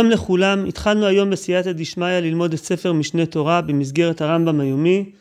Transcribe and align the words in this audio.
שלום 0.00 0.10
לכולם, 0.10 0.64
התחלנו 0.64 1.06
היום 1.06 1.30
בסייעתא 1.30 1.72
דשמיא 1.72 2.06
ללמוד 2.06 2.52
את 2.52 2.58
ספר 2.58 2.92
משנה 2.92 3.26
תורה 3.26 3.60
במסגרת 3.60 4.20
הרמב"ם 4.20 4.60
היומי. 4.60 5.12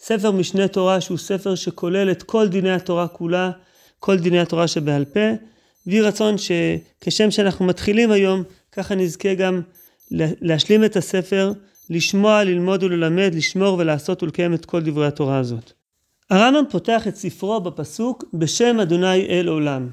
ספר 0.00 0.30
משנה 0.30 0.68
תורה 0.68 1.00
שהוא 1.00 1.18
ספר 1.18 1.54
שכולל 1.54 2.10
את 2.10 2.22
כל 2.22 2.48
דיני 2.48 2.72
התורה 2.72 3.08
כולה, 3.08 3.50
כל 3.98 4.18
דיני 4.18 4.40
התורה 4.40 4.68
שבעל 4.68 5.04
פה. 5.04 5.20
ויהי 5.86 6.00
רצון 6.00 6.34
שכשם 6.38 7.30
שאנחנו 7.30 7.64
מתחילים 7.64 8.10
היום, 8.10 8.42
ככה 8.72 8.94
נזכה 8.94 9.34
גם 9.34 9.60
להשלים 10.40 10.84
את 10.84 10.96
הספר, 10.96 11.52
לשמוע, 11.90 12.44
ללמוד 12.44 12.82
וללמד, 12.82 13.34
לשמור 13.34 13.78
ולעשות 13.78 14.22
ולקיים 14.22 14.54
את 14.54 14.64
כל 14.64 14.80
דברי 14.82 15.06
התורה 15.06 15.38
הזאת. 15.38 15.72
הרמב"ם 16.30 16.64
פותח 16.70 17.08
את 17.08 17.16
ספרו 17.16 17.60
בפסוק 17.60 18.24
בשם 18.34 18.80
אדוני 18.80 19.26
אל 19.28 19.48
עולם. 19.48 19.88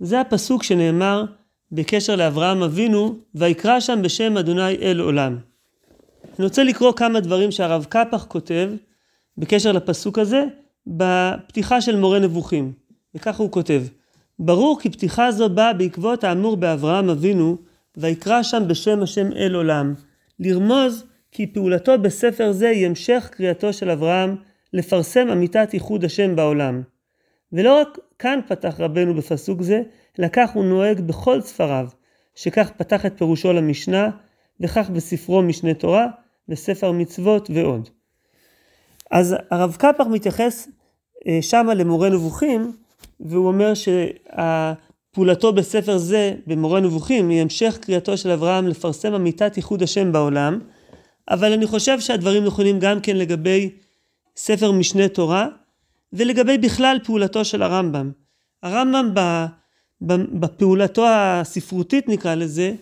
זה 0.00 0.20
הפסוק 0.20 0.62
שנאמר 0.62 1.24
בקשר 1.72 2.16
לאברהם 2.16 2.62
אבינו, 2.62 3.16
ויקרא 3.34 3.80
שם 3.80 4.02
בשם 4.02 4.36
אדוני 4.36 4.70
אל 4.70 5.00
עולם. 5.00 5.38
אני 6.38 6.44
רוצה 6.44 6.64
לקרוא 6.64 6.92
כמה 6.92 7.20
דברים 7.20 7.50
שהרב 7.50 7.86
קפח 7.88 8.26
כותב 8.28 8.70
בקשר 9.38 9.72
לפסוק 9.72 10.18
הזה, 10.18 10.44
בפתיחה 10.86 11.80
של 11.80 11.96
מורה 11.96 12.18
נבוכים. 12.18 12.72
וככה 13.14 13.42
הוא 13.42 13.50
כותב: 13.50 13.82
ברור 14.38 14.80
כי 14.80 14.90
פתיחה 14.90 15.32
זו 15.32 15.48
באה 15.48 15.72
בעקבות 15.72 16.24
האמור 16.24 16.56
באברהם 16.56 17.10
אבינו, 17.10 17.56
ויקרא 17.96 18.42
שם 18.42 18.62
בשם 18.68 19.02
השם 19.02 19.32
אל 19.32 19.54
עולם. 19.54 19.94
לרמוז 20.40 21.04
כי 21.32 21.46
פעולתו 21.46 21.98
בספר 21.98 22.52
זה 22.52 22.68
היא 22.68 22.86
המשך 22.86 23.28
קריאתו 23.32 23.72
של 23.72 23.90
אברהם 23.90 24.36
לפרסם 24.72 25.28
אמיתת 25.28 25.74
ייחוד 25.74 26.04
השם 26.04 26.36
בעולם. 26.36 26.82
ולא 27.52 27.80
רק 27.80 27.98
כאן 28.18 28.40
פתח 28.48 28.74
רבנו 28.78 29.14
בפסוק 29.14 29.62
זה, 29.62 29.82
אלא 30.18 30.28
כך 30.32 30.50
הוא 30.50 30.64
נוהג 30.64 31.00
בכל 31.00 31.40
ספריו, 31.40 31.88
שכך 32.34 32.70
פתח 32.76 33.06
את 33.06 33.12
פירושו 33.18 33.52
למשנה, 33.52 34.10
וכך 34.60 34.90
בספרו 34.90 35.42
משנה 35.42 35.74
תורה, 35.74 36.06
וספר 36.48 36.92
מצוות 36.92 37.50
ועוד. 37.54 37.88
אז 39.10 39.36
הרב 39.50 39.76
קפח 39.78 40.04
מתייחס 40.10 40.68
אה, 41.26 41.38
שמה 41.42 41.74
למורה 41.74 42.08
נבוכים, 42.08 42.72
והוא 43.20 43.48
אומר 43.48 43.72
שפעולתו 43.74 45.52
בספר 45.52 45.98
זה, 45.98 46.34
במורה 46.46 46.80
נבוכים, 46.80 47.28
היא 47.28 47.42
המשך 47.42 47.78
קריאתו 47.80 48.16
של 48.16 48.30
אברהם 48.30 48.68
לפרסם 48.68 49.14
אמיתת 49.14 49.56
ייחוד 49.56 49.82
השם 49.82 50.12
בעולם, 50.12 50.58
אבל 51.30 51.52
אני 51.52 51.66
חושב 51.66 52.00
שהדברים 52.00 52.44
נכונים 52.44 52.78
גם 52.78 53.00
כן 53.00 53.16
לגבי 53.16 53.70
ספר 54.36 54.72
משנה 54.72 55.08
תורה, 55.08 55.48
ולגבי 56.12 56.58
בכלל 56.58 56.98
פעולתו 57.04 57.44
של 57.44 57.62
הרמב"ם. 57.62 58.10
הרמב"ם 58.62 59.14
בפעולתו 60.00 61.06
הספרותית 61.08 62.08
נקרא 62.08 62.34
לזה, 62.34 62.74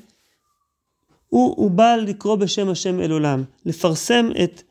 הוא, 1.28 1.54
הוא 1.56 1.70
בא 1.70 1.96
לקרוא 1.96 2.36
בשם 2.36 2.68
השם 2.68 3.00
אל 3.00 3.10
עולם, 3.10 3.44
לפרסם 3.66 4.30
את 4.44 4.62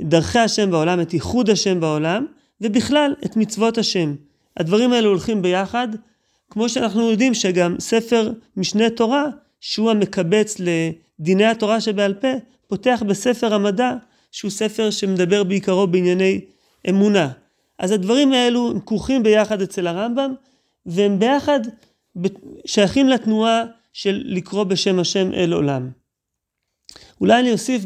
דרכי 0.00 0.38
השם 0.38 0.70
בעולם, 0.70 1.00
את 1.00 1.14
ייחוד 1.14 1.50
השם 1.50 1.80
בעולם, 1.80 2.26
ובכלל 2.60 3.14
את 3.24 3.36
מצוות 3.36 3.78
השם. 3.78 4.14
הדברים 4.56 4.92
האלו 4.92 5.08
הולכים 5.08 5.42
ביחד, 5.42 5.88
כמו 6.50 6.68
שאנחנו 6.68 7.10
יודעים 7.10 7.34
שגם 7.34 7.74
ספר 7.80 8.32
משנה 8.56 8.90
תורה, 8.90 9.24
שהוא 9.60 9.90
המקבץ 9.90 10.56
לדיני 10.58 11.44
התורה 11.44 11.80
שבעל 11.80 12.14
פה, 12.14 12.28
פותח 12.66 13.02
בספר 13.06 13.54
המדע, 13.54 13.92
שהוא 14.32 14.50
ספר 14.50 14.90
שמדבר 14.90 15.44
בעיקרו 15.44 15.86
בענייני 15.86 16.40
אמונה. 16.88 17.28
אז 17.78 17.90
הדברים 17.90 18.32
האלו 18.32 18.70
הם 18.70 18.80
כרוכים 18.80 19.22
ביחד 19.22 19.62
אצל 19.62 19.86
הרמב"ם, 19.86 20.34
והם 20.86 21.18
ביחד 21.18 21.60
שייכים 22.66 23.08
לתנועה 23.08 23.64
של 23.92 24.22
לקרוא 24.24 24.64
בשם 24.64 24.98
השם 24.98 25.32
אל 25.32 25.52
עולם. 25.52 25.90
אולי 27.20 27.40
אני 27.40 27.52
אוסיף 27.52 27.82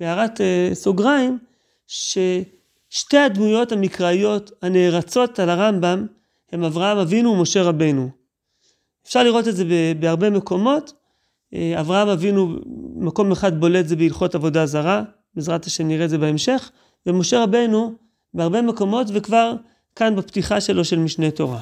בהערת 0.00 0.40
אה, 0.40 0.70
סוגריים, 0.72 1.38
ששתי 1.86 3.18
הדמויות 3.18 3.72
המקראיות 3.72 4.50
הנערצות 4.62 5.38
על 5.38 5.50
הרמב"ם 5.50 6.06
הם 6.52 6.64
אברהם 6.64 6.98
אבינו 6.98 7.30
ומשה 7.30 7.62
רבנו. 7.62 8.10
אפשר 9.06 9.22
לראות 9.22 9.48
את 9.48 9.56
זה 9.56 9.64
בהרבה 10.00 10.30
מקומות. 10.30 10.92
אה, 11.54 11.80
אברהם 11.80 12.08
אבינו, 12.08 12.56
מקום 12.96 13.32
אחד 13.32 13.60
בולט 13.60 13.86
זה 13.86 13.96
בהלכות 13.96 14.34
עבודה 14.34 14.66
זרה, 14.66 15.02
בעזרת 15.34 15.64
השם 15.64 15.88
נראה 15.88 16.04
את 16.04 16.10
זה 16.10 16.18
בהמשך, 16.18 16.70
ומשה 17.06 17.42
רבנו 17.42 17.94
בהרבה 18.34 18.62
מקומות 18.62 19.06
וכבר 19.12 19.54
כאן 19.96 20.16
בפתיחה 20.16 20.60
שלו 20.60 20.84
של 20.84 20.98
משנה 20.98 21.30
תורה. 21.30 21.60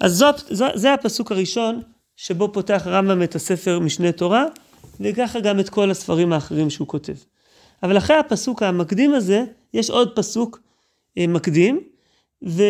אז 0.00 0.12
זאת, 0.12 0.42
זו, 0.50 0.66
זה 0.74 0.94
הפסוק 0.94 1.32
הראשון 1.32 1.82
שבו 2.16 2.52
פותח 2.52 2.82
הרמב"ם 2.84 3.22
את 3.22 3.34
הספר 3.34 3.78
משנה 3.78 4.12
תורה, 4.12 4.44
וככה 5.00 5.40
גם 5.40 5.60
את 5.60 5.68
כל 5.68 5.90
הספרים 5.90 6.32
האחרים 6.32 6.70
שהוא 6.70 6.88
כותב. 6.88 7.14
אבל 7.82 7.98
אחרי 7.98 8.16
הפסוק 8.16 8.62
המקדים 8.62 9.14
הזה, 9.14 9.44
יש 9.74 9.90
עוד 9.90 10.16
פסוק 10.16 10.60
אה, 11.18 11.26
מקדים, 11.26 11.80
ו, 12.48 12.62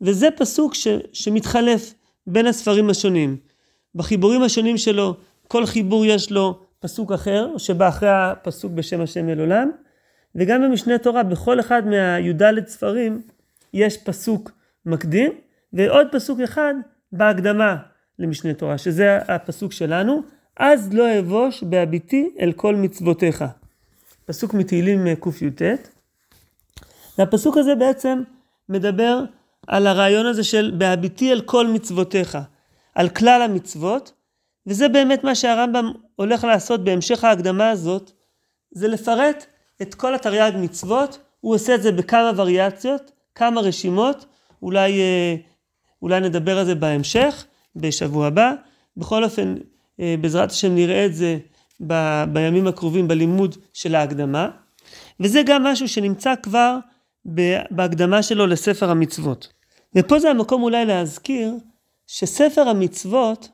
וזה 0.00 0.28
פסוק 0.36 0.74
ש, 0.74 0.88
שמתחלף 1.12 1.94
בין 2.26 2.46
הספרים 2.46 2.90
השונים. 2.90 3.36
בחיבורים 3.94 4.42
השונים 4.42 4.78
שלו, 4.78 5.14
כל 5.48 5.66
חיבור 5.66 6.06
יש 6.06 6.30
לו 6.30 6.58
פסוק 6.80 7.12
אחר, 7.12 7.58
שבא 7.58 7.88
אחרי 7.88 8.08
הפסוק 8.12 8.72
בשם 8.72 9.00
השם 9.00 9.28
אל 9.28 9.40
עולם, 9.40 9.70
וגם 10.34 10.62
במשנה 10.62 10.98
תורה, 10.98 11.22
בכל 11.22 11.60
אחד 11.60 11.86
מהי"ד 11.86 12.66
ספרים, 12.66 13.22
יש 13.74 13.96
פסוק 13.96 14.50
מקדים, 14.86 15.32
ועוד 15.76 16.06
פסוק 16.12 16.40
אחד 16.40 16.74
בהקדמה 17.12 17.76
למשנה 18.18 18.54
תורה, 18.54 18.78
שזה 18.78 19.18
הפסוק 19.28 19.72
שלנו, 19.72 20.22
אז 20.56 20.92
לא 20.92 21.18
אבוש 21.18 21.62
בהביטי 21.62 22.30
אל 22.40 22.52
כל 22.52 22.76
מצוותיך. 22.76 23.44
פסוק 24.26 24.54
מתהילים 24.54 25.06
אה, 25.06 25.14
קי"ט. 25.16 25.62
והפסוק 27.18 27.56
הזה 27.56 27.74
בעצם 27.74 28.22
מדבר 28.68 29.24
על 29.66 29.86
הרעיון 29.86 30.26
הזה 30.26 30.44
של 30.44 30.74
בהביטי 30.78 31.32
אל 31.32 31.40
כל 31.40 31.66
מצוותיך, 31.66 32.38
על 32.94 33.08
כלל 33.08 33.42
המצוות, 33.42 34.12
וזה 34.66 34.88
באמת 34.88 35.24
מה 35.24 35.34
שהרמב"ם 35.34 35.92
הולך 36.16 36.44
לעשות 36.44 36.84
בהמשך 36.84 37.24
ההקדמה 37.24 37.70
הזאת, 37.70 38.12
זה 38.70 38.88
לפרט 38.88 39.46
את 39.82 39.94
כל 39.94 40.14
התרי"ג 40.14 40.52
מצוות, 40.56 41.18
הוא 41.40 41.54
עושה 41.54 41.74
את 41.74 41.82
זה 41.82 41.92
בכמה 41.92 42.32
וריאציות, 42.36 43.12
כמה 43.34 43.60
רשימות, 43.60 44.26
אולי 44.62 45.00
אה, 45.00 45.36
אולי 46.02 46.20
נדבר 46.20 46.58
על 46.58 46.64
זה 46.66 46.74
בהמשך, 46.74 47.44
בשבוע 47.76 48.26
הבא. 48.26 48.52
בכל 48.96 49.24
אופן, 49.24 49.54
אה, 50.00 50.14
בעזרת 50.20 50.50
השם 50.50 50.74
נראה 50.74 51.06
את 51.06 51.14
זה 51.14 51.38
ב, 51.86 52.24
בימים 52.32 52.66
הקרובים 52.66 53.08
בלימוד 53.08 53.56
של 53.72 53.94
ההקדמה. 53.94 54.48
וזה 55.20 55.42
גם 55.46 55.64
משהו 55.64 55.88
שנמצא 55.88 56.34
כבר 56.42 56.78
בהקדמה 57.70 58.22
שלו 58.22 58.46
לספר 58.46 58.90
המצוות. 58.90 59.52
ופה 59.94 60.18
זה 60.18 60.30
המקום 60.30 60.62
אולי 60.62 60.84
להזכיר 60.84 61.54
שספר 62.06 62.68
המצוות 62.68 63.48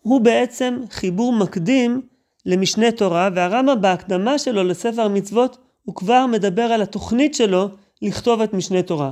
הוא 0.00 0.20
בעצם 0.20 0.80
חיבור 0.90 1.32
מקדים 1.32 2.02
למשנה 2.46 2.92
תורה, 2.92 3.28
והרמב"ם 3.34 3.80
בהקדמה 3.80 4.38
שלו 4.38 4.64
לספר 4.64 5.02
המצוות 5.02 5.58
הוא 5.84 5.94
כבר 5.94 6.26
מדבר 6.26 6.62
על 6.62 6.82
התוכנית 6.82 7.34
שלו 7.34 7.68
לכתוב 8.02 8.40
את 8.40 8.54
משנה 8.54 8.82
תורה. 8.82 9.10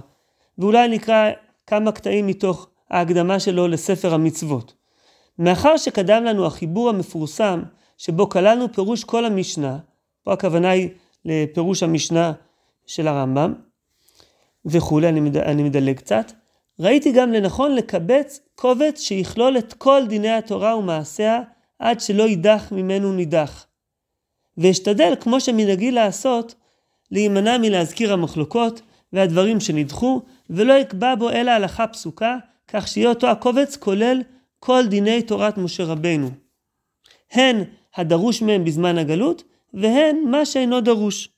ואולי 0.58 0.88
נקרא 0.88 1.30
כמה 1.66 1.92
קטעים 1.92 2.26
מתוך 2.26 2.68
ההקדמה 2.90 3.40
שלו 3.40 3.68
לספר 3.68 4.14
המצוות. 4.14 4.74
מאחר 5.38 5.76
שקדם 5.76 6.24
לנו 6.24 6.46
החיבור 6.46 6.88
המפורסם 6.88 7.62
שבו 7.98 8.28
כללנו 8.28 8.72
פירוש 8.72 9.04
כל 9.04 9.24
המשנה, 9.24 9.78
פה 10.24 10.32
הכוונה 10.32 10.70
היא 10.70 10.88
לפירוש 11.24 11.82
המשנה 11.82 12.32
של 12.86 13.08
הרמב"ם 13.08 13.54
וכולי, 14.66 15.08
אני, 15.08 15.20
מד... 15.20 15.36
אני 15.36 15.62
מדלג 15.62 15.96
קצת, 15.96 16.32
ראיתי 16.80 17.12
גם 17.12 17.32
לנכון 17.32 17.74
לקבץ 17.74 18.40
קובץ 18.54 19.00
שיכלול 19.00 19.58
את 19.58 19.72
כל 19.72 20.02
דיני 20.08 20.30
התורה 20.30 20.76
ומעשיה 20.76 21.40
עד 21.78 22.00
שלא 22.00 22.22
יידח 22.22 22.72
ממנו 22.72 23.12
נידח. 23.12 23.66
ואשתדל, 24.58 25.14
כמו 25.20 25.40
שמנהגי 25.40 25.90
לעשות, 25.90 26.54
להימנע 27.10 27.58
מלהזכיר 27.58 28.12
המחלוקות 28.12 28.82
והדברים 29.12 29.60
שנדחו, 29.60 30.20
ולא 30.50 30.72
יקבע 30.72 31.14
בו 31.14 31.30
אלא 31.30 31.50
הלכה 31.50 31.86
פסוקה, 31.86 32.36
כך 32.68 32.88
שיהיה 32.88 33.08
אותו 33.08 33.26
הקובץ 33.26 33.76
כולל 33.76 34.22
כל 34.58 34.86
דיני 34.86 35.22
תורת 35.22 35.58
משה 35.58 35.84
רבנו. 35.84 36.30
הן 37.32 37.64
הדרוש 37.96 38.42
מהם 38.42 38.64
בזמן 38.64 38.98
הגלות, 38.98 39.42
והן 39.74 40.16
מה 40.30 40.46
שאינו 40.46 40.80
דרוש. 40.80 41.28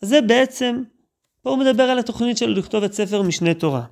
זה 0.00 0.20
בעצם, 0.20 0.82
פה 1.42 1.50
הוא 1.50 1.58
מדבר 1.58 1.82
על 1.82 1.98
התוכנית 1.98 2.38
שלו 2.38 2.54
לכתוב 2.54 2.84
את 2.84 2.92
ספר 2.92 3.22
משנה 3.22 3.54
תורה. 3.54 3.82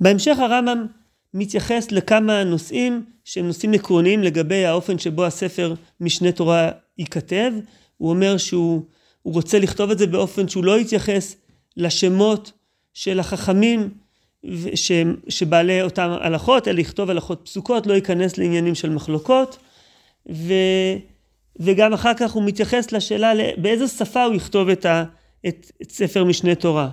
בהמשך 0.00 0.38
הרמב"ם 0.38 0.86
מתייחס 1.34 1.92
לכמה 1.92 2.44
נושאים 2.44 3.04
שהם 3.24 3.46
נושאים 3.46 3.72
עקרוניים 3.72 4.22
לגבי 4.22 4.66
האופן 4.66 4.98
שבו 4.98 5.24
הספר 5.24 5.74
משנה 6.00 6.32
תורה 6.32 6.70
ייכתב. 6.98 7.52
הוא 7.96 8.10
אומר 8.10 8.36
שהוא 8.36 8.82
רוצה 9.24 9.58
לכתוב 9.58 9.90
את 9.90 9.98
זה 9.98 10.06
באופן 10.06 10.48
שהוא 10.48 10.64
לא 10.64 10.80
יתייחס 10.80 11.36
לשמות 11.76 12.52
של 12.96 13.20
החכמים 13.20 13.90
ש, 14.74 14.92
שבעלי 15.28 15.82
אותם 15.82 16.16
הלכות, 16.20 16.68
אלא 16.68 16.78
לכתוב 16.78 17.10
הלכות 17.10 17.40
פסוקות, 17.44 17.86
לא 17.86 17.94
ייכנס 17.94 18.38
לעניינים 18.38 18.74
של 18.74 18.90
מחלוקות, 18.90 19.58
ו, 20.32 20.52
וגם 21.56 21.92
אחר 21.92 22.14
כך 22.14 22.32
הוא 22.32 22.42
מתייחס 22.42 22.92
לשאלה 22.92 23.32
באיזה 23.56 23.88
שפה 23.88 24.24
הוא 24.24 24.34
יכתוב 24.34 24.68
את, 24.68 24.86
ה, 24.86 25.04
את, 25.48 25.72
את 25.82 25.90
ספר 25.90 26.24
משנה 26.24 26.54
תורה. 26.54 26.88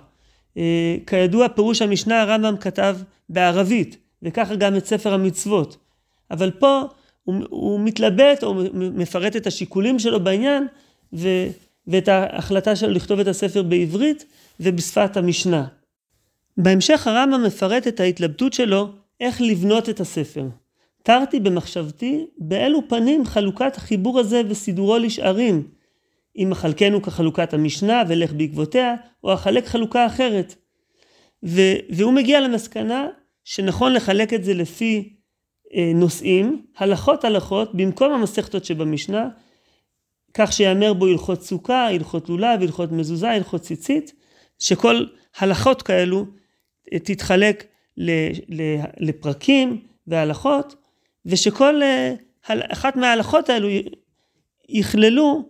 אה, 0.58 0.96
כידוע, 1.08 1.48
פירוש 1.50 1.82
המשנה 1.82 2.22
הרמב"ם 2.22 2.58
כתב 2.58 2.98
בערבית, 3.30 3.98
וככה 4.24 4.56
גם 4.56 4.76
את 4.76 4.86
ספר 4.86 5.14
המצוות. 5.14 5.78
אבל 6.32 6.52
פה 6.52 6.82
הוא, 7.24 7.36
הוא 7.50 7.80
מתלבט 7.80 8.44
או 8.44 8.56
מפרט 8.74 9.36
את 9.36 9.48
השיקולים 9.48 10.00
שלו 10.00 10.24
בעניין, 10.24 10.68
ו, 11.14 11.28
ואת 11.88 12.08
ההחלטה 12.08 12.76
שלו 12.76 12.92
לכתוב 12.92 13.20
את 13.20 13.28
הספר 13.28 13.64
בעברית 13.64 14.26
ובשפת 14.60 15.18
המשנה. 15.18 15.68
בהמשך 16.58 17.08
הרמב"ם 17.08 17.44
מפרט 17.44 17.88
את 17.88 18.00
ההתלבטות 18.00 18.54
שלו 18.54 18.90
איך 19.20 19.42
לבנות 19.42 19.90
את 19.90 20.00
הספר. 20.00 20.48
תרתי 21.04 21.40
במחשבתי 21.40 22.26
באילו 22.38 22.88
פנים 22.90 23.26
חלוקת 23.26 23.78
החיבור 23.78 24.20
הזה 24.20 24.42
וסידורו 24.50 24.98
לשערים, 24.98 25.68
אם 26.38 26.52
אחלקנו 26.52 27.02
כחלוקת 27.02 27.54
המשנה 27.54 28.04
ולך 28.08 28.34
בעקבותיה, 28.34 28.96
או 29.24 29.34
אחלק 29.34 29.66
חלוקה 29.66 30.06
אחרת. 30.06 30.56
ו- 31.46 31.78
והוא 31.90 32.14
מגיע 32.14 32.42
למסקנה 32.42 33.08
שנכון 33.44 33.94
לחלק 33.94 34.34
את 34.34 34.44
זה 34.44 34.54
לפי 34.54 35.14
אה, 35.76 35.92
נושאים, 35.96 36.66
הלכות 36.78 37.26
הלכות, 37.26 37.76
במקום 37.76 38.12
המסכתות 38.14 38.66
שבמשנה, 38.66 39.30
כך 40.34 40.54
שיאמר 40.54 40.94
בו 40.94 41.06
הלכות 41.08 41.42
סוכה, 41.42 41.88
הלכות 41.88 42.30
לולב, 42.30 42.62
הלכות 42.62 42.92
מזוזה, 42.92 43.32
הלכות 43.32 43.62
ציצית, 43.62 44.14
שכל 44.60 45.06
הלכות 45.38 45.82
כאלו 45.82 46.26
תתחלק 47.04 47.66
לפרקים 49.00 49.82
והלכות, 50.08 50.76
ושכל 51.26 51.82
אה, 51.84 52.14
אחת 52.72 52.96
מההלכות 52.96 53.50
האלו 53.50 53.68
יכללו 54.70 55.50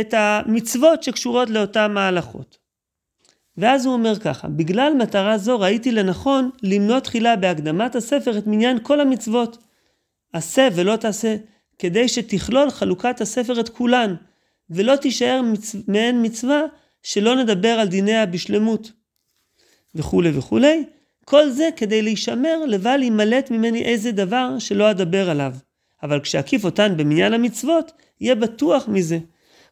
את 0.00 0.14
המצוות 0.16 1.02
שקשורות 1.02 1.50
לאותן 1.50 1.96
ההלכות. 1.96 2.58
ואז 3.56 3.86
הוא 3.86 3.94
אומר 3.94 4.18
ככה, 4.18 4.48
בגלל 4.48 4.94
מטרה 4.98 5.38
זו 5.38 5.60
ראיתי 5.60 5.92
לנכון 5.92 6.50
למנות 6.62 7.04
תחילה 7.04 7.36
בהקדמת 7.36 7.94
הספר 7.94 8.38
את 8.38 8.46
מניין 8.46 8.78
כל 8.82 9.00
המצוות. 9.00 9.58
עשה 10.32 10.68
ולא 10.74 10.96
תעשה, 10.96 11.36
כדי 11.78 12.08
שתכלול 12.08 12.70
חלוקת 12.70 13.20
הספר 13.20 13.60
את 13.60 13.68
כולן, 13.68 14.14
ולא 14.70 14.96
תישאר 14.96 15.40
מצ... 15.42 15.76
מעין 15.88 16.26
מצווה 16.26 16.62
שלא 17.02 17.36
נדבר 17.36 17.68
על 17.68 17.88
דיניה 17.88 18.26
בשלמות. 18.26 18.92
וכולי 19.96 20.38
וכולי, 20.38 20.84
כל 21.24 21.50
זה 21.50 21.68
כדי 21.76 22.02
להישמר 22.02 22.64
לבל 22.66 23.02
יימלט 23.02 23.50
ממני 23.50 23.84
איזה 23.84 24.12
דבר 24.12 24.58
שלא 24.58 24.90
אדבר 24.90 25.30
עליו. 25.30 25.52
אבל 26.02 26.20
כשאקיף 26.20 26.64
אותן 26.64 26.96
במניין 26.96 27.32
המצוות, 27.32 27.92
יהיה 28.20 28.34
בטוח 28.34 28.88
מזה. 28.88 29.18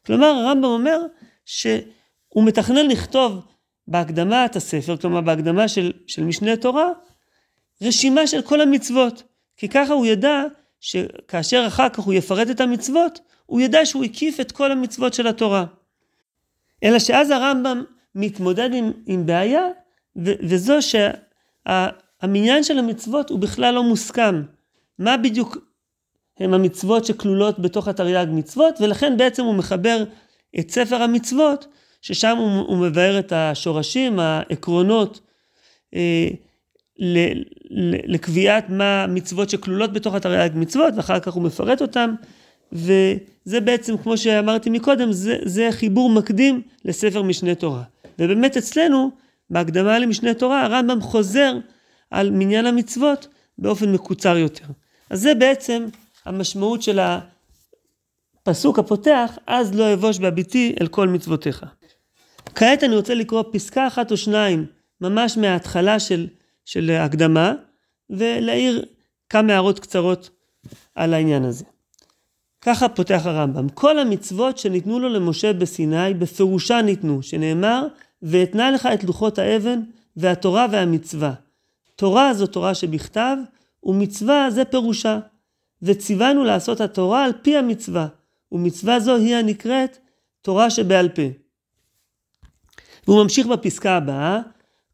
כלומר, 0.07 0.27
הרמב"ם 0.27 0.65
אומר 0.65 1.01
שהוא 1.45 2.45
מתכנן 2.45 2.87
לכתוב 2.87 3.41
בהקדמת 3.89 4.57
הספר, 4.57 4.97
כלומר 4.97 5.21
בהקדמה 5.21 5.69
של, 5.69 5.93
של 6.07 6.25
משנה 6.25 6.57
תורה, 6.57 6.89
רשימה 7.83 8.27
של 8.27 8.43
כל 8.43 8.61
המצוות. 8.61 9.23
כי 9.57 9.69
ככה 9.69 9.93
הוא 9.93 10.07
ידע 10.07 10.43
שכאשר 10.81 11.65
אחר 11.67 11.89
כך 11.89 11.99
הוא 11.99 12.15
יפרט 12.15 12.51
את 12.51 12.61
המצוות, 12.61 13.21
הוא 13.47 13.61
ידע 13.61 13.87
שהוא 13.87 14.05
הקיף 14.05 14.41
את 14.41 14.53
כל 14.53 14.73
המצוות 14.73 15.15
של 15.15 15.27
התורה. 15.27 15.65
אלא 16.83 16.99
שאז 16.99 17.31
הרמב"ם 17.31 17.85
מתמודד 18.15 18.75
עם, 18.75 18.93
עם 19.07 19.27
בעיה, 19.27 19.69
וזו 20.17 20.75
שהמניין 20.83 22.65
של 22.65 22.79
המצוות 22.79 23.31
הוא 23.31 23.39
בכלל 23.39 23.75
לא 23.75 23.83
מוסכם. 23.83 24.43
מה 24.99 25.17
בדיוק 25.17 25.59
הם 26.41 26.55
המצוות 26.55 27.05
שכלולות 27.05 27.59
בתוך 27.59 27.89
התרי"ג 27.89 28.27
מצוות, 28.31 28.81
ולכן 28.81 29.17
בעצם 29.17 29.45
הוא 29.45 29.55
מחבר 29.55 30.05
את 30.59 30.71
ספר 30.71 31.03
המצוות, 31.03 31.67
ששם 32.03 32.37
הוא, 32.37 32.61
הוא 32.67 32.79
מבאר 32.79 33.19
את 33.19 33.33
השורשים, 33.33 34.19
העקרונות, 34.19 35.21
אה, 35.95 36.29
ל, 36.99 37.19
ל, 37.71 38.13
לקביעת 38.15 38.71
מה 38.71 39.05
המצוות 39.05 39.51
שכלולות 39.51 39.93
בתוך 39.93 40.15
התרי"ג 40.15 40.51
מצוות, 40.55 40.95
ואחר 40.97 41.21
כך 41.21 41.33
הוא 41.33 41.43
מפרט 41.43 41.83
אותם, 41.83 42.15
וזה 42.73 43.61
בעצם, 43.65 43.97
כמו 43.97 44.17
שאמרתי 44.17 44.71
מקודם, 44.71 45.13
זה, 45.13 45.37
זה 45.45 45.69
חיבור 45.71 46.11
מקדים 46.11 46.63
לספר 46.85 47.23
משנה 47.23 47.55
תורה. 47.55 47.83
ובאמת 48.19 48.57
אצלנו, 48.57 49.11
בהקדמה 49.51 49.99
למשנה 49.99 50.35
תורה, 50.35 50.63
הרמב"ם 50.63 51.01
חוזר 51.01 51.55
על 52.11 52.31
מניין 52.31 52.67
המצוות 52.67 53.29
באופן 53.59 53.93
מקוצר 53.93 54.37
יותר. 54.37 54.65
אז 55.11 55.21
זה 55.21 55.35
בעצם 55.35 55.87
המשמעות 56.25 56.83
של 56.83 56.99
הפסוק 58.43 58.79
הפותח, 58.79 59.39
אז 59.47 59.75
לא 59.75 59.95
אבוש 59.95 60.19
בהביטי 60.19 60.75
אל 60.81 60.87
כל 60.87 61.09
מצוותיך. 61.09 61.65
כעת 62.55 62.85
אני 62.85 62.97
רוצה 62.97 63.15
לקרוא 63.15 63.43
פסקה 63.53 63.87
אחת 63.87 64.11
או 64.11 64.17
שניים, 64.17 64.67
ממש 65.01 65.37
מההתחלה 65.37 66.01
של, 66.01 66.27
של 66.65 66.91
הקדמה, 66.91 67.53
ולהעיר 68.11 68.85
כמה 69.29 69.53
הערות 69.53 69.79
קצרות 69.79 70.31
על 70.95 71.15
העניין 71.15 71.45
הזה. 71.45 71.65
ככה 72.61 72.89
פותח 72.89 73.23
הרמב"ם, 73.25 73.69
כל 73.69 73.99
המצוות 73.99 74.59
שניתנו 74.59 74.99
לו 74.99 75.09
למשה 75.09 75.53
בסיני, 75.53 76.15
בפירושה 76.15 76.83
ניתנו, 76.83 77.23
שנאמר, 77.23 77.87
ואתנה 78.25 78.71
לך 78.71 78.89
את 78.95 79.05
לוחות 79.05 79.39
האבן, 79.39 79.81
והתורה 80.17 80.67
והמצווה. 80.73 81.33
תורה 81.97 82.35
זו 82.35 82.47
תורה 82.47 82.75
שבכתב, 82.75 83.37
ומצווה 83.83 84.51
זה 84.51 84.65
פירושה. 84.65 85.19
וציוונו 85.83 86.45
לעשות 86.45 86.81
התורה 86.81 87.25
על 87.25 87.33
פי 87.43 87.57
המצווה, 87.57 88.07
ומצווה 88.53 89.01
זו 89.01 89.17
היא 89.17 89.35
הנקראת 89.35 89.99
תורה 90.43 90.71
שבעל 90.71 91.09
פה. 91.09 91.23
והוא 93.07 93.23
ממשיך 93.23 93.47
בפסקה 93.47 93.97
הבאה, 93.97 94.41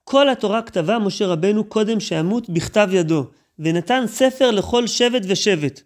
כל 0.05 0.29
התורה 0.29 0.62
כתבה 0.62 0.99
משה 0.99 1.27
רבנו 1.27 1.65
קודם 1.65 2.00
שימות 2.00 2.50
בכתב 2.50 2.88
ידו, 2.93 3.25
ונתן 3.59 4.05
ספר 4.06 4.50
לכל 4.50 4.87
שבט 4.87 5.23
ושבט. 5.29 5.81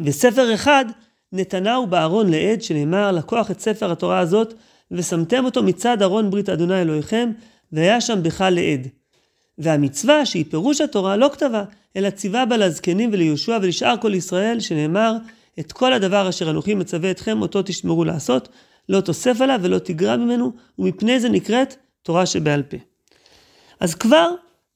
וספר 0.00 0.54
אחד 0.54 0.84
נתנהו 1.32 1.86
בארון 1.86 2.30
לעד, 2.30 2.62
שנאמר, 2.62 3.12
לקוח 3.12 3.50
את 3.50 3.60
ספר 3.60 3.92
התורה 3.92 4.18
הזאת, 4.18 4.54
ושמתם 4.90 5.44
אותו 5.44 5.62
מצד 5.62 6.02
ארון 6.02 6.30
ברית 6.30 6.48
אדוני 6.48 6.82
אלוהיכם, 6.82 7.30
והיה 7.72 8.00
שם 8.00 8.22
בך 8.22 8.40
לעד. 8.40 8.88
והמצווה, 9.58 10.26
שהיא 10.26 10.44
פירוש 10.50 10.80
התורה, 10.80 11.16
לא 11.16 11.30
כתבה, 11.32 11.64
אלא 11.96 12.10
ציווה 12.10 12.46
בה 12.46 12.56
לזקנים 12.56 13.10
וליהושע 13.12 13.58
ולשאר 13.62 13.94
כל 14.00 14.14
ישראל, 14.14 14.60
שנאמר, 14.60 15.16
את 15.60 15.72
כל 15.72 15.92
הדבר 15.92 16.28
אשר 16.28 16.50
אנוכי 16.50 16.74
מצווה 16.74 17.10
אתכם, 17.10 17.42
אותו 17.42 17.62
תשמרו 17.62 18.04
לעשות, 18.04 18.48
לא 18.88 19.00
תוסף 19.00 19.40
עליו 19.40 19.60
ולא 19.62 19.78
תגרע 19.78 20.16
ממנו, 20.16 20.52
ומפני 20.78 21.20
זה 21.20 21.28
נקראת 21.28 21.74
תורה 22.02 22.26
שבעל 22.26 22.62
פה. 22.62 22.76
אז 23.80 23.94
כבר, 23.94 24.28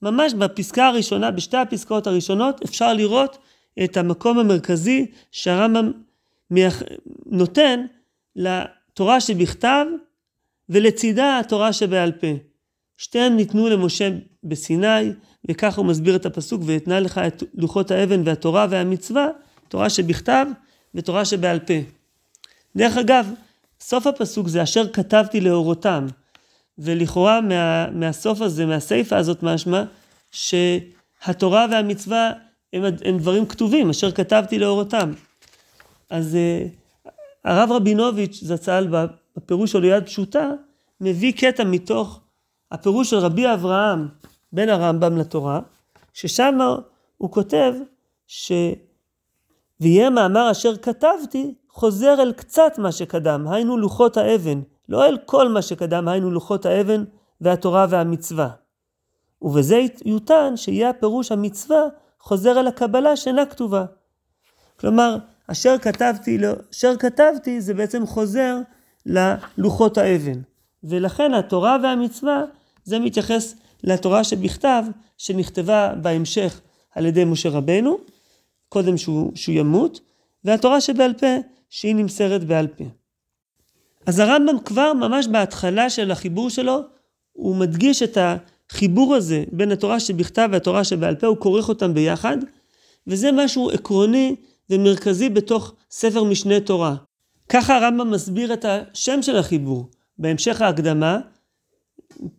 ממש 0.03 0.35
בפסקה 0.35 0.87
הראשונה, 0.87 1.31
בשתי 1.31 1.57
הפסקאות 1.57 2.07
הראשונות, 2.07 2.62
אפשר 2.65 2.95
לראות 2.95 3.38
את 3.85 3.97
המקום 3.97 4.38
המרכזי 4.38 5.07
שהרמב"ם 5.33 5.93
נותן 7.27 7.87
לתורה 8.37 9.21
שבכתב, 9.21 9.87
ולצידה 10.68 11.38
התורה 11.38 11.73
שבעל 11.73 12.12
פה. 12.12 12.26
שתיהן 12.97 13.37
ניתנו 13.37 13.68
למשה 13.68 14.11
בסיני, 14.44 15.12
וככה 15.49 15.80
הוא 15.80 15.87
מסביר 15.87 16.16
את 16.16 16.26
הפסוק, 16.26 16.62
ואתנה 16.66 17.00
לך 17.00 17.18
את 17.18 17.42
לוחות 17.54 17.90
האבן 17.90 18.23
והתורה 18.25 18.66
והמצווה, 18.71 19.28
תורה 19.68 19.90
שבכתב 19.90 20.47
ותורה 20.94 21.25
שבעל 21.25 21.59
פה. 21.59 21.75
דרך 22.76 22.97
אגב, 22.97 23.30
סוף 23.80 24.06
הפסוק 24.06 24.49
זה 24.49 24.62
אשר 24.62 24.92
כתבתי 24.92 25.40
לאורותם, 25.40 26.06
ולכאורה 26.78 27.40
מה, 27.40 27.90
מהסוף 27.90 28.40
הזה, 28.40 28.66
מהסיפה 28.66 29.16
הזאת 29.16 29.42
משמע, 29.42 29.85
שהתורה 30.30 31.66
והמצווה 31.71 32.33
הם, 32.73 32.85
הם 33.04 33.18
דברים 33.18 33.47
כתובים, 33.47 33.90
אשר 33.90 34.12
כתבתי 34.12 34.59
לאורותם. 34.59 35.12
אז 36.11 36.37
uh, 37.04 37.09
הרב 37.44 37.73
רבינוביץ' 37.73 38.40
זצ"ל 38.42 38.87
בפירוש 39.37 39.73
שלו 39.73 39.87
יד 39.87 40.07
פשוטה, 40.07 40.50
מביא 41.00 41.33
קטע 41.33 41.64
מתוך 41.64 42.21
הפירוש 42.73 43.11
של 43.11 43.17
רבי 43.17 43.53
אברהם 43.53 44.09
בין 44.53 44.69
הרמב"ם 44.69 45.17
לתורה, 45.17 45.61
ששם 46.12 46.59
הוא 47.19 47.31
כותב 47.31 47.75
ש... 48.26 48.53
ויהיה 49.81 50.11
מאמר 50.11 50.50
אשר 50.50 50.76
כתבתי 50.76 51.55
חוזר 51.69 52.23
אל 52.23 52.33
קצת 52.33 52.79
מה 52.79 52.93
שקדם, 52.93 53.49
היינו 53.49 53.76
לוחות 53.76 54.17
האבן, 54.17 54.61
לא 54.88 55.07
אל 55.07 55.19
כל 55.25 55.49
מה 55.49 55.62
שקדם, 55.62 56.09
היינו 56.09 56.31
לוחות 56.31 56.67
האבן 56.67 57.05
והתורה 57.41 57.87
והמצווה. 57.88 58.49
ובזה 59.43 59.81
יוטען 60.05 60.57
שיהיה 60.57 60.91
הפירוש 60.91 61.33
המצווה 61.33 61.83
חוזר 62.21 62.61
אל 62.61 62.67
הקבלה 62.67 63.17
שאינה 63.17 63.47
כתובה. 63.47 63.85
כלומר, 64.81 65.17
אשר 65.47 65.79
כתבתי, 65.79 66.38
לא, 66.38 66.53
אשר 66.73 66.97
כתבתי 66.97 67.61
זה 67.61 67.75
בעצם 67.75 68.07
חוזר 68.07 68.57
ללוחות 69.07 69.99
האבן. 69.99 70.41
ולכן 70.85 71.35
התורה 71.35 71.77
והמצווה 71.83 72.45
זה 72.85 72.99
מתייחס 72.99 73.55
לתורה 73.85 74.25
שבכתב, 74.25 74.85
שנכתבה 75.19 75.93
בהמשך 76.03 76.61
על 76.95 77.07
ידי 77.07 77.25
משה 77.25 77.49
רבנו, 77.49 77.99
קודם 78.69 78.97
שהוא, 78.97 79.33
שהוא 79.35 79.55
ימות, 79.55 80.01
והתורה 80.45 80.81
שבעל 80.81 81.13
פה 81.13 81.37
שהיא 81.71 81.95
נמסרת 81.95 82.45
בעל 82.45 82.67
פה. 82.67 82.85
אז 84.07 84.19
הרמב"ם 84.19 84.59
כבר 84.65 84.93
ממש 84.93 85.27
בהתחלה 85.27 85.91
של 85.91 86.11
החיבור 86.11 86.51
שלו, 86.51 86.81
הוא 87.33 87.57
מדגיש 87.57 88.03
את 88.03 88.19
החיבור 88.71 89.15
הזה 89.15 89.45
בין 89.53 89.73
התורה 89.73 90.01
שבכתב 90.01 90.49
והתורה 90.53 90.85
שבעל 90.85 91.15
פה, 91.15 91.27
הוא 91.27 91.37
כורך 91.37 91.69
אותם 91.69 91.95
ביחד, 91.95 92.37
וזה 93.07 93.33
משהו 93.33 93.71
עקרוני 93.71 94.37
ומרכזי 94.71 95.29
בתוך 95.29 95.75
ספר 95.91 96.25
משנה 96.25 96.61
תורה. 96.61 96.95
ככה 97.49 97.77
הרמב"ם 97.77 98.11
מסביר 98.11 98.55
את 98.55 98.65
השם 98.69 99.23
של 99.23 99.37
החיבור. 99.37 99.91
בהמשך 100.19 100.63
ההקדמה, 100.63 101.19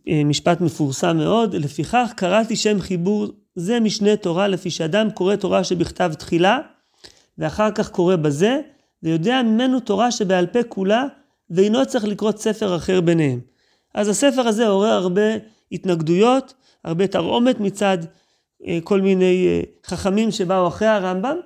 אה, 0.08 0.22
משפט 0.24 0.60
מפורסם 0.60 1.16
מאוד, 1.16 1.54
לפיכך 1.54 2.12
קראתי 2.16 2.56
שם 2.56 2.80
חיבור 2.80 3.26
זה 3.54 3.80
משנה 3.80 4.16
תורה, 4.16 4.48
לפי 4.48 4.70
שאדם 4.70 5.10
קורא 5.10 5.36
תורה 5.36 5.64
שבכתב 5.64 6.12
תחילה, 6.18 6.58
ואחר 7.38 7.70
כך 7.70 7.90
קורא 7.90 8.16
בזה, 8.16 8.60
ויודע 9.02 9.42
ממנו 9.42 9.80
תורה 9.80 10.10
שבעל 10.10 10.46
פה 10.46 10.62
כולה, 10.62 11.04
ואינו 11.50 11.86
צריך 11.86 12.04
לקרוא 12.04 12.32
ספר 12.36 12.76
אחר 12.76 13.00
ביניהם. 13.00 13.40
אז 13.94 14.08
הספר 14.08 14.48
הזה 14.48 14.66
עורר 14.68 14.92
הרבה 14.92 15.22
התנגדויות, 15.72 16.54
הרבה 16.84 17.06
תרעומת 17.06 17.60
מצד 17.60 17.98
אה, 18.66 18.78
כל 18.84 19.00
מיני 19.00 19.46
אה, 19.46 19.60
חכמים 19.86 20.30
שבאו 20.30 20.68
אחרי 20.68 20.88
הרמב"ם. 20.88 21.36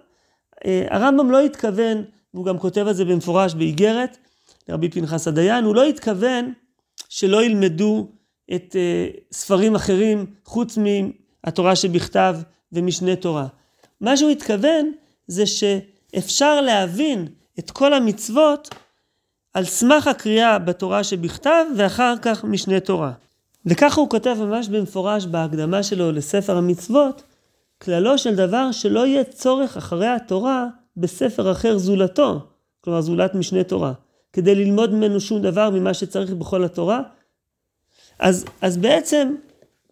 הרמב"ם 0.91 1.31
לא 1.31 1.41
התכוון, 1.41 2.05
והוא 2.35 2.47
גם 2.47 2.59
כותב 2.59 2.87
על 2.87 2.95
זה 2.95 3.05
במפורש 3.05 3.55
באיגרת, 3.55 4.19
לרבי 4.69 4.89
פנחס 4.89 5.29
הדיין, 5.29 5.65
הוא 5.65 5.75
לא 5.75 5.85
התכוון 5.85 6.53
שלא 7.09 7.43
ילמדו 7.43 8.09
את 8.55 8.77
ספרים 9.33 9.75
אחרים 9.75 10.27
חוץ 10.45 10.79
מהתורה 10.79 11.77
שבכתב 11.77 12.37
ומשנה 12.73 13.17
תורה. 13.17 13.47
מה 14.01 14.17
שהוא 14.17 14.31
התכוון 14.31 14.93
זה 15.27 15.45
שאפשר 15.47 16.61
להבין 16.61 17.29
את 17.59 17.71
כל 17.71 17.95
המצוות 17.95 18.75
על 19.55 19.65
סמך 19.65 20.07
הקריאה 20.07 20.59
בתורה 20.59 21.05
שבכתב 21.05 21.65
ואחר 21.77 22.15
כך 22.23 22.45
משנה 22.45 22.81
תורה. 22.81 23.13
וככה 23.67 24.01
הוא 24.01 24.11
כותב 24.11 24.37
ממש 24.39 24.69
במפורש 24.69 25.27
בהקדמה 25.27 25.83
שלו 25.83 26.13
לספר 26.13 26.57
המצוות, 26.57 27.23
כללו 27.83 28.19
של 28.19 28.35
דבר 28.35 28.73
שלא 28.73 29.07
יהיה 29.07 29.25
צורך 29.25 29.77
אחרי 29.77 30.09
התורה 30.09 30.67
בספר 31.01 31.53
אחר 31.53 31.79
זולתו, 31.79 32.47
כלומר 32.81 33.01
זולת 33.01 33.35
משנה 33.35 33.65
תורה, 33.65 33.93
כדי 34.33 34.55
ללמוד 34.55 34.95
ממנו 34.95 35.21
שום 35.21 35.43
דבר 35.43 35.71
ממה 35.71 35.95
שצריך 35.95 36.31
בכל 36.31 36.65
התורה. 36.65 37.03
אז, 38.19 38.45
אז 38.61 38.77
בעצם 38.77 39.35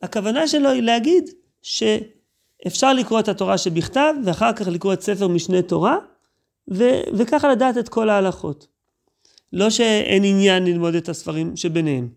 הכוונה 0.02 0.48
שלו 0.48 0.70
היא 0.70 0.82
להגיד 0.82 1.30
שאפשר 1.62 2.92
לקרוא 2.92 3.20
את 3.20 3.28
התורה 3.28 3.58
שבכתב 3.58 4.14
ואחר 4.24 4.52
כך 4.52 4.68
לקרוא 4.68 4.92
את 4.92 5.02
ספר 5.02 5.28
משנה 5.28 5.62
תורה, 5.62 5.96
ו, 6.70 6.84
וככה 7.14 7.48
לדעת 7.48 7.78
את 7.78 7.88
כל 7.88 8.10
ההלכות. 8.10 8.66
לא 9.52 9.70
שאין 9.70 10.24
עניין 10.24 10.64
ללמוד 10.64 10.94
את 10.94 11.08
הספרים 11.08 11.56
שביניהם. 11.56 12.08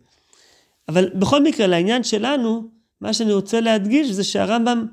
אבל 0.90 1.10
בכל 1.10 1.44
מקרה, 1.44 1.68
לעניין 1.68 2.04
שלנו, 2.04 2.68
מה 3.02 3.14
שאני 3.14 3.34
רוצה 3.34 3.62
להדגיש 3.62 4.08
זה 4.08 4.24
שהרמב"ם 4.24 4.86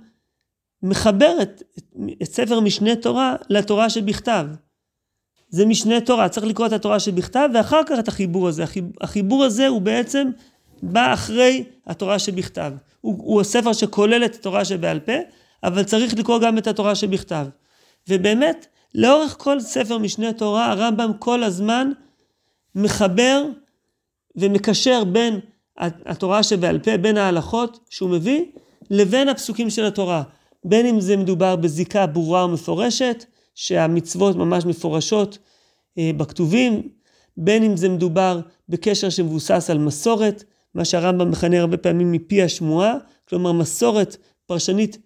מחבר 0.82 1.38
את, 1.42 1.62
את, 1.78 1.84
את 2.22 2.28
ספר 2.32 2.60
משנה 2.60 2.96
תורה 2.96 3.36
לתורה 3.50 3.90
שבכתב. 3.90 4.46
זה 5.50 5.66
משנה 5.66 6.00
תורה, 6.00 6.28
צריך 6.28 6.46
לקרוא 6.46 6.66
את 6.66 6.72
התורה 6.72 7.00
שבכתב 7.00 7.48
ואחר 7.54 7.80
כך 7.86 7.98
את 7.98 8.08
החיבור 8.08 8.48
הזה. 8.48 8.64
החיבור 9.00 9.44
הזה 9.44 9.68
הוא 9.68 9.80
בעצם 9.80 10.30
בא 10.82 11.12
אחרי 11.14 11.64
התורה 11.86 12.18
שבכתב. 12.18 12.72
הוא, 13.00 13.14
הוא 13.18 13.40
הספר 13.40 13.72
שכולל 13.72 14.24
את 14.24 14.34
התורה 14.34 14.64
שבעל 14.64 15.00
פה, 15.00 15.12
אבל 15.64 15.82
צריך 15.82 16.14
לקרוא 16.14 16.40
גם 16.40 16.58
את 16.58 16.66
התורה 16.66 16.94
שבכתב. 16.94 17.46
ובאמת, 18.08 18.66
לאורך 18.94 19.36
כל 19.38 19.60
ספר 19.60 19.98
משנה 19.98 20.32
תורה, 20.32 20.72
הרמב"ם 20.72 21.12
כל 21.18 21.42
הזמן 21.42 21.92
מחבר 22.74 23.44
ומקשר 24.36 25.04
בין 25.04 25.40
התורה 25.78 26.42
שבעל 26.42 26.78
פה, 26.78 26.96
בין 26.96 27.16
ההלכות 27.16 27.78
שהוא 27.90 28.10
מביא, 28.10 28.44
לבין 28.90 29.28
הפסוקים 29.28 29.70
של 29.70 29.84
התורה. 29.84 30.22
בין 30.64 30.86
אם 30.86 31.00
זה 31.00 31.16
מדובר 31.16 31.56
בזיקה 31.56 32.06
ברורה 32.06 32.44
ומפורשת, 32.44 33.24
שהמצוות 33.54 34.36
ממש 34.36 34.64
מפורשות 34.64 35.38
אה, 35.98 36.10
בכתובים, 36.16 36.88
בין 37.36 37.62
אם 37.62 37.76
זה 37.76 37.88
מדובר 37.88 38.40
בקשר 38.68 39.10
שמבוסס 39.10 39.70
על 39.70 39.78
מסורת, 39.78 40.44
מה 40.74 40.84
שהרמב"ם 40.84 41.30
מכנה 41.30 41.60
הרבה 41.60 41.76
פעמים 41.76 42.12
מפי 42.12 42.42
השמועה, 42.42 42.94
כלומר 43.28 43.52
מסורת 43.52 44.16
פרשנית 44.46 44.98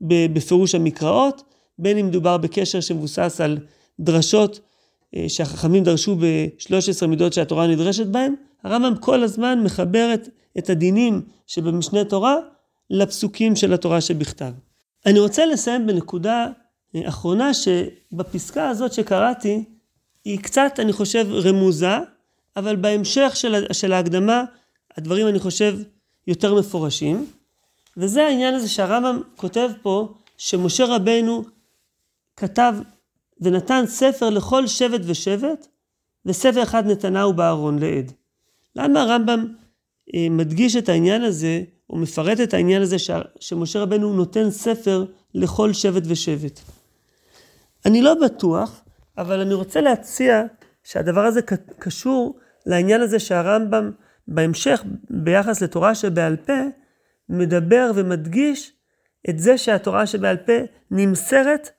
בפירוש 0.00 0.74
המקראות, 0.74 1.42
בין 1.78 1.98
אם 1.98 2.06
מדובר 2.06 2.36
בקשר 2.36 2.80
שמבוסס 2.80 3.40
על 3.40 3.58
דרשות 4.00 4.60
אה, 5.16 5.24
שהחכמים 5.28 5.84
דרשו 5.84 6.16
ב-13 6.16 7.06
מידות 7.06 7.32
שהתורה 7.32 7.66
נדרשת 7.66 8.06
בהם, 8.06 8.34
הרמב"ם 8.64 8.96
כל 9.00 9.22
הזמן 9.22 9.60
מחבר 9.64 10.14
את 10.58 10.70
הדינים 10.70 11.22
שבמשנה 11.46 12.04
תורה 12.04 12.36
לפסוקים 12.90 13.56
של 13.56 13.72
התורה 13.72 14.00
שבכתב. 14.00 14.52
אני 15.06 15.20
רוצה 15.20 15.46
לסיים 15.46 15.86
בנקודה 15.86 16.46
אה, 16.94 17.08
אחרונה 17.08 17.50
שבפסקה 17.54 18.68
הזאת 18.68 18.92
שקראתי, 18.92 19.64
היא 20.24 20.38
קצת, 20.38 20.72
אני 20.78 20.92
חושב, 20.92 21.26
רמוזה, 21.30 21.98
אבל 22.56 22.76
בהמשך 22.76 23.32
של, 23.34 23.72
של 23.72 23.92
ההקדמה, 23.92 24.44
הדברים, 24.96 25.28
אני 25.28 25.38
חושב, 25.38 25.78
יותר 26.26 26.54
מפורשים. 26.54 27.26
וזה 27.96 28.26
העניין 28.26 28.54
הזה 28.54 28.68
שהרמב"ם 28.68 29.22
כותב 29.36 29.70
פה, 29.82 30.14
שמשה 30.38 30.84
רבנו 30.84 31.44
כתב 32.36 32.74
ונתן 33.40 33.84
ספר 33.86 34.30
לכל 34.30 34.66
שבט 34.66 35.00
ושבט, 35.04 35.66
וספר 36.26 36.62
אחד 36.62 36.86
נתנהו 36.86 37.32
בארון 37.32 37.78
לעד. 37.78 38.12
למה 38.76 39.02
הרמב"ם 39.02 39.46
אה, 40.14 40.26
מדגיש 40.30 40.76
את 40.76 40.88
העניין 40.88 41.22
הזה, 41.22 41.62
או 41.90 41.96
מפרט 41.96 42.40
את 42.40 42.54
העניין 42.54 42.82
הזה 42.82 42.98
ש, 42.98 43.10
שמשה 43.40 43.80
רבנו 43.82 44.12
נותן 44.12 44.50
ספר 44.50 45.04
לכל 45.34 45.72
שבט 45.72 46.02
ושבט? 46.06 46.60
אני 47.86 48.02
לא 48.02 48.14
בטוח, 48.14 48.80
אבל 49.18 49.40
אני 49.40 49.54
רוצה 49.54 49.80
להציע 49.80 50.42
שהדבר 50.84 51.24
הזה 51.24 51.40
קשור 51.78 52.38
לעניין 52.66 53.00
הזה 53.00 53.18
שהרמב"ם 53.18 53.90
בהמשך, 54.28 54.84
ביחס 55.10 55.62
לתורה 55.62 55.94
שבעל 55.94 56.36
פה, 56.36 56.52
מדבר 57.28 57.90
ומדגיש 57.94 58.72
את 59.30 59.38
זה 59.38 59.58
שהתורה 59.58 60.06
שבעל 60.06 60.36
פה 60.36 60.52
נמסרת 60.90 61.70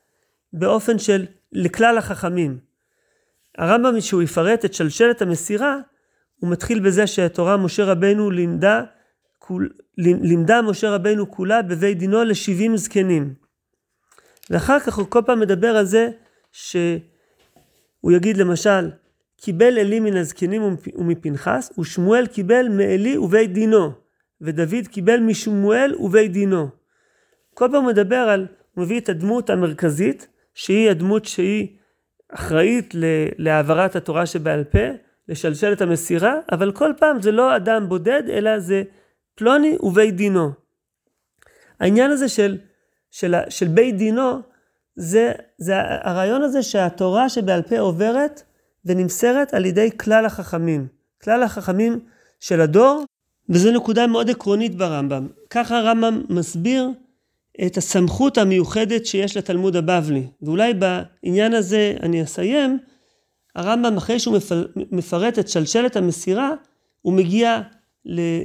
באופן 0.53 0.99
של 0.99 1.25
לכלל 1.51 1.97
החכמים. 1.97 2.59
הרמב"ם, 3.57 4.01
שהוא 4.01 4.21
יפרט 4.21 4.65
את 4.65 4.73
שלשלת 4.73 5.21
המסירה, 5.21 5.77
הוא 6.39 6.51
מתחיל 6.51 6.79
בזה 6.79 7.07
שהתורה 7.07 7.57
משה 7.57 7.85
רבנו 7.85 8.31
לימדה, 8.31 8.83
כול, 9.43 9.69
לימדה 9.97 10.61
משה 10.61 10.89
רבנו 10.89 11.31
כולה 11.31 11.61
בבית 11.61 11.97
דינו 11.97 12.23
לשבעים 12.23 12.77
זקנים. 12.77 13.33
ואחר 14.49 14.79
כך 14.79 14.97
הוא 14.97 15.05
כל 15.09 15.21
פעם 15.25 15.39
מדבר 15.39 15.67
על 15.67 15.85
זה 15.85 16.09
שהוא 16.51 18.11
יגיד 18.11 18.37
למשל, 18.37 18.89
קיבל 19.37 19.79
עלי 19.79 19.99
מן 19.99 20.17
הזקנים 20.17 20.61
ומפנחס, 20.95 21.71
ושמואל 21.79 22.27
קיבל 22.27 22.67
מעלי 22.69 23.17
ובית 23.17 23.53
דינו, 23.53 23.91
ודוד 24.41 24.87
קיבל 24.91 25.19
משמואל 25.19 25.95
ובית 25.99 26.31
דינו. 26.31 26.67
כל 27.53 27.67
פעם 27.71 27.83
הוא 27.83 27.91
מדבר 27.91 28.15
על, 28.15 28.47
הוא 28.75 28.83
מביא 28.83 28.99
את 28.99 29.09
הדמות 29.09 29.49
המרכזית, 29.49 30.27
שהיא 30.53 30.89
הדמות 30.89 31.25
שהיא 31.25 31.67
אחראית 32.29 32.93
להעברת 33.37 33.95
התורה 33.95 34.25
שבעל 34.25 34.63
פה, 34.63 34.87
לשלשלת 35.27 35.81
המסירה, 35.81 36.35
אבל 36.51 36.71
כל 36.71 36.91
פעם 36.97 37.21
זה 37.21 37.31
לא 37.31 37.55
אדם 37.55 37.89
בודד, 37.89 38.23
אלא 38.29 38.59
זה 38.59 38.83
פלוני 39.35 39.77
ובית 39.79 40.15
דינו. 40.15 40.49
העניין 41.79 42.11
הזה 42.11 42.29
של, 42.29 42.57
של, 43.11 43.35
של 43.49 43.67
בית 43.67 43.97
דינו, 43.97 44.39
זה, 44.95 45.31
זה 45.57 45.73
הרעיון 45.77 46.41
הזה 46.41 46.63
שהתורה 46.63 47.29
שבעל 47.29 47.61
פה 47.61 47.79
עוברת 47.79 48.43
ונמסרת 48.85 49.53
על 49.53 49.65
ידי 49.65 49.97
כלל 49.97 50.25
החכמים. 50.25 50.87
כלל 51.23 51.43
החכמים 51.43 51.99
של 52.39 52.61
הדור, 52.61 53.03
וזו 53.49 53.71
נקודה 53.71 54.07
מאוד 54.07 54.29
עקרונית 54.29 54.75
ברמב"ם. 54.75 55.27
ככה 55.49 55.77
הרמב"ם 55.77 56.21
מסביר 56.29 56.89
את 57.65 57.77
הסמכות 57.77 58.37
המיוחדת 58.37 59.05
שיש 59.05 59.37
לתלמוד 59.37 59.75
הבבלי. 59.75 60.27
ואולי 60.41 60.73
בעניין 60.73 61.53
הזה 61.53 61.93
אני 62.03 62.23
אסיים, 62.23 62.79
הרמב"ם 63.55 63.97
אחרי 63.97 64.19
שהוא 64.19 64.37
מפרט 64.91 65.39
את 65.39 65.47
שלשלת 65.47 65.95
המסירה, 65.95 66.51
הוא 67.01 67.13
מגיע 67.13 67.61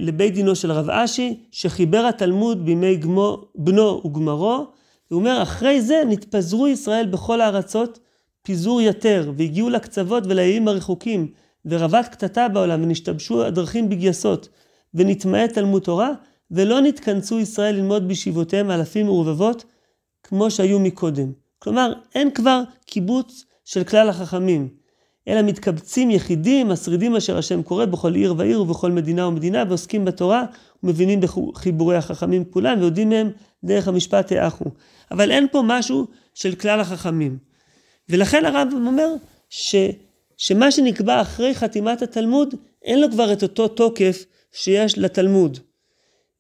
לבית 0.00 0.34
דינו 0.34 0.56
של 0.56 0.72
רב 0.72 0.90
אשי, 0.90 1.40
שחיבר 1.52 2.06
התלמוד 2.06 2.64
בימי 2.64 2.96
גמו, 2.96 3.44
בנו 3.54 4.02
וגמרו, 4.04 4.66
הוא 5.08 5.18
אומר, 5.18 5.42
אחרי 5.42 5.80
זה 5.80 6.02
נתפזרו 6.08 6.68
ישראל 6.68 7.06
בכל 7.06 7.40
הארצות 7.40 7.98
פיזור 8.42 8.80
יתר, 8.80 9.32
והגיעו 9.36 9.70
לקצוות 9.70 10.24
ולאיים 10.26 10.68
הרחוקים, 10.68 11.28
ורבת 11.64 12.08
קטטה 12.08 12.48
בעולם, 12.48 12.82
ונשתבשו 12.82 13.44
הדרכים 13.44 13.88
בגייסות, 13.88 14.48
ונתמעט 14.94 15.52
תלמוד 15.52 15.82
תורה, 15.82 16.10
ולא 16.50 16.80
נתכנסו 16.80 17.38
ישראל 17.38 17.74
ללמוד 17.74 18.08
בישיבותיהם 18.08 18.70
אלפים 18.70 19.08
ורבבות, 19.08 19.64
כמו 20.22 20.50
שהיו 20.50 20.80
מקודם. 20.80 21.32
כלומר, 21.58 21.92
אין 22.14 22.30
כבר 22.30 22.62
קיבוץ 22.86 23.44
של 23.64 23.84
כלל 23.84 24.08
החכמים, 24.08 24.68
אלא 25.28 25.42
מתקבצים 25.42 26.10
יחידים, 26.10 26.70
השרידים 26.70 27.16
אשר 27.16 27.38
השם 27.38 27.62
קורא 27.62 27.84
בכל 27.84 28.14
עיר 28.14 28.34
ועיר 28.36 28.62
ובכל 28.62 28.92
מדינה 28.92 29.26
ומדינה, 29.26 29.64
ועוסקים 29.68 30.04
בתורה, 30.04 30.44
ומבינים 30.82 31.20
בחיבורי 31.20 31.96
החכמים 31.96 32.44
כולם, 32.44 32.80
ויודעים 32.80 33.08
מהם 33.08 33.30
דרך 33.64 33.88
המשפט 33.88 34.32
האחו. 34.32 34.64
אבל 35.10 35.30
אין 35.30 35.46
פה 35.52 35.62
משהו 35.64 36.06
של 36.34 36.54
כלל 36.54 36.80
החכמים. 36.80 37.38
ולכן 38.08 38.44
הרמב"ם 38.44 38.86
אומר 38.86 39.08
ש, 39.48 39.74
שמה 40.36 40.70
שנקבע 40.70 41.20
אחרי 41.20 41.54
חתימת 41.54 42.02
התלמוד, 42.02 42.54
אין 42.82 43.00
לו 43.00 43.10
כבר 43.10 43.32
את 43.32 43.42
אותו 43.42 43.68
תוקף 43.68 44.24
שיש 44.52 44.98
לתלמוד. 44.98 45.58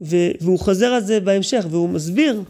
ו, 0.02 0.16
והוא 0.40 0.58
חוזר 0.58 0.86
על 0.86 1.00
זה 1.00 1.20
בהמשך, 1.20 1.66
והוא 1.70 1.88
מסביר 1.88 2.42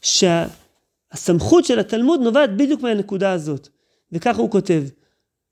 שהסמכות 0.00 1.64
של 1.64 1.78
התלמוד 1.78 2.20
נובעת 2.20 2.56
בדיוק 2.56 2.82
מהנקודה 2.82 3.32
הזאת. 3.32 3.68
וככה 4.12 4.42
הוא 4.42 4.50
כותב, 4.50 4.82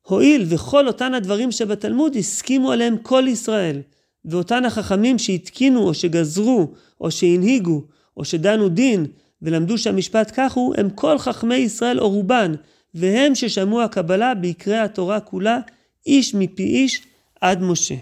הואיל 0.06 0.44
וכל 0.48 0.86
אותן 0.86 1.14
הדברים 1.14 1.52
שבתלמוד 1.52 2.16
הסכימו 2.16 2.72
עליהם 2.72 2.96
כל 2.98 3.24
ישראל, 3.28 3.82
ואותן 4.24 4.64
החכמים 4.64 5.18
שהתקינו 5.18 5.88
או 5.88 5.94
שגזרו 5.94 6.72
או 7.00 7.10
שהנהיגו 7.10 7.82
או 8.16 8.24
שדנו 8.24 8.68
דין 8.68 9.06
ולמדו 9.42 9.78
שהמשפט 9.78 10.32
כך 10.34 10.52
הוא, 10.52 10.74
הם 10.78 10.90
כל 10.90 11.18
חכמי 11.18 11.54
ישראל 11.54 12.00
או 12.00 12.10
רובן, 12.10 12.54
והם 12.94 13.34
ששמעו 13.34 13.82
הקבלה 13.82 14.34
בעיקרי 14.34 14.78
התורה 14.78 15.20
כולה, 15.20 15.58
איש 16.06 16.34
מפי 16.34 16.62
איש 16.62 17.02
עד 17.40 17.62
משה. 17.62 17.94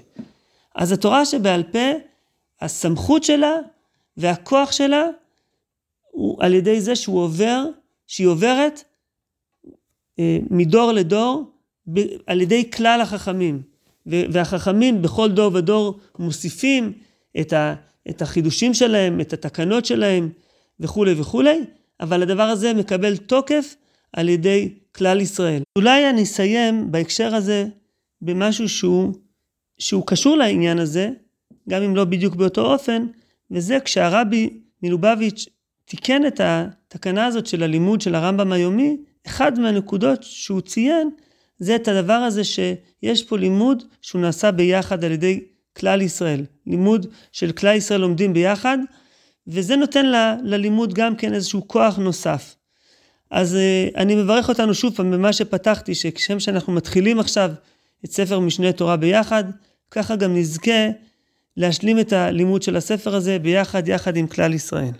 אז 0.74 0.92
התורה 0.92 1.24
שבעל 1.24 1.62
פה, 1.62 1.92
הסמכות 2.60 3.24
שלה 3.24 3.56
והכוח 4.16 4.72
שלה 4.72 5.04
הוא 6.10 6.42
על 6.42 6.54
ידי 6.54 6.80
זה 6.80 6.96
שהוא 6.96 7.20
עובר, 7.20 7.64
שהיא 8.06 8.26
עוברת 8.26 8.84
אה, 10.18 10.38
מדור 10.50 10.92
לדור 10.92 11.51
על 12.26 12.40
ידי 12.40 12.70
כלל 12.70 13.00
החכמים. 13.00 13.62
והחכמים 14.06 15.02
בכל 15.02 15.32
דור 15.32 15.54
ודור 15.54 15.98
מוסיפים 16.18 16.92
את, 17.40 17.52
ה, 17.52 17.74
את 18.10 18.22
החידושים 18.22 18.74
שלהם, 18.74 19.20
את 19.20 19.32
התקנות 19.32 19.84
שלהם 19.84 20.28
וכולי 20.80 21.20
וכולי, 21.20 21.60
אבל 22.00 22.22
הדבר 22.22 22.42
הזה 22.42 22.74
מקבל 22.74 23.16
תוקף 23.16 23.76
על 24.12 24.28
ידי 24.28 24.74
כלל 24.94 25.20
ישראל. 25.20 25.62
אולי 25.76 26.10
אני 26.10 26.22
אסיים 26.22 26.92
בהקשר 26.92 27.34
הזה 27.34 27.66
במשהו 28.22 28.68
שהוא, 28.68 29.14
שהוא 29.78 30.06
קשור 30.06 30.36
לעניין 30.36 30.78
הזה, 30.78 31.10
גם 31.68 31.82
אם 31.82 31.96
לא 31.96 32.04
בדיוק 32.04 32.34
באותו 32.34 32.72
אופן, 32.72 33.06
וזה 33.50 33.78
כשהרבי 33.84 34.60
מלובביץ' 34.82 35.48
תיקן 35.84 36.26
את 36.26 36.40
התקנה 36.44 37.26
הזאת 37.26 37.46
של 37.46 37.62
הלימוד 37.62 38.00
של 38.00 38.14
הרמב"ם 38.14 38.52
היומי, 38.52 38.96
אחד 39.26 39.58
מהנקודות 39.58 40.22
שהוא 40.22 40.60
ציין 40.60 41.10
זה 41.62 41.76
את 41.76 41.88
הדבר 41.88 42.12
הזה 42.12 42.42
שיש 42.44 43.22
פה 43.22 43.38
לימוד 43.38 43.82
שהוא 44.00 44.22
נעשה 44.22 44.50
ביחד 44.50 45.04
על 45.04 45.12
ידי 45.12 45.40
כלל 45.76 46.02
ישראל. 46.02 46.44
לימוד 46.66 47.06
של 47.32 47.52
כלל 47.52 47.76
ישראל 47.76 48.00
לומדים 48.00 48.32
ביחד, 48.32 48.78
וזה 49.46 49.76
נותן 49.76 50.06
ל, 50.06 50.16
ללימוד 50.42 50.94
גם 50.94 51.16
כן 51.16 51.34
איזשהו 51.34 51.68
כוח 51.68 51.98
נוסף. 51.98 52.54
אז 53.30 53.56
אה, 53.56 53.88
אני 53.96 54.14
מברך 54.14 54.48
אותנו 54.48 54.74
שוב 54.74 54.94
פעם 54.94 55.10
במה 55.10 55.32
שפתחתי, 55.32 55.94
שכשם 55.94 56.40
שאנחנו 56.40 56.72
מתחילים 56.72 57.18
עכשיו 57.20 57.50
את 58.04 58.12
ספר 58.12 58.40
משנה 58.40 58.72
תורה 58.72 58.96
ביחד, 58.96 59.44
ככה 59.90 60.16
גם 60.16 60.36
נזכה 60.36 60.88
להשלים 61.56 62.00
את 62.00 62.12
הלימוד 62.12 62.62
של 62.62 62.76
הספר 62.76 63.14
הזה 63.14 63.38
ביחד, 63.38 63.88
יחד 63.88 64.16
עם 64.16 64.26
כלל 64.26 64.54
ישראל. 64.54 64.92